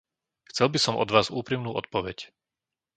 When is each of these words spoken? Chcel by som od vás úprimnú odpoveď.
Chcel 0.49 0.67
by 0.73 0.79
som 0.85 0.97
od 1.03 1.09
vás 1.15 1.27
úprimnú 1.39 1.71
odpoveď. 1.81 2.17